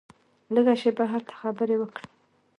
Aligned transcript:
لږه 0.53 0.73
شېبه 0.81 1.05
هلته 1.11 1.33
خبرې 1.41 1.75
وکړې. 1.79 2.05